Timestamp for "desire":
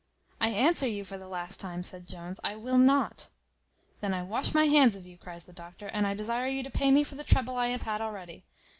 6.15-6.47